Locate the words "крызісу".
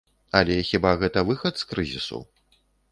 1.73-2.27